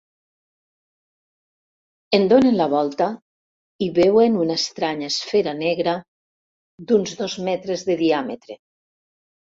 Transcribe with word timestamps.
En 2.19 2.25
donen 2.31 2.57
la 2.61 2.67
volta 2.71 3.09
i 3.87 3.89
veuen 3.99 4.39
una 4.45 4.57
estranya 4.63 5.13
esfera 5.13 5.53
negra, 5.61 5.95
d'uns 6.89 7.17
dos 7.21 7.37
metres 7.51 7.85
de 7.91 7.99
diàmetre. 8.05 8.63